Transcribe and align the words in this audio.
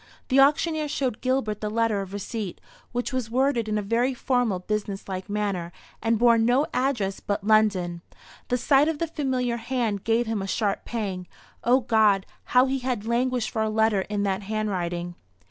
The 0.29 0.39
auctioneer 0.39 0.87
showed 0.87 1.21
Gilbert 1.21 1.61
the 1.61 1.69
letter 1.69 2.01
of 2.01 2.11
receipt, 2.11 2.59
which 2.91 3.13
was 3.13 3.29
worded 3.29 3.69
in 3.69 3.77
a 3.77 3.83
very 3.83 4.15
formal 4.15 4.57
business 4.57 5.07
like 5.07 5.29
manner, 5.29 5.71
and 6.01 6.17
bore 6.17 6.39
no 6.39 6.65
address 6.73 7.19
but 7.19 7.43
"London." 7.43 8.01
The 8.47 8.57
sight 8.57 8.87
of 8.87 8.97
the 8.97 9.05
familiar 9.05 9.57
hand 9.57 10.03
gave 10.03 10.25
him 10.25 10.41
a 10.41 10.47
sharp 10.47 10.85
pang. 10.85 11.27
O 11.63 11.81
God, 11.81 12.25
how 12.45 12.65
he 12.65 12.79
had 12.79 13.05
languished 13.05 13.51
for 13.51 13.61
a 13.61 13.69
letter 13.69 14.01
in 14.09 14.23
that 14.23 14.41
handwriting! 14.41 15.13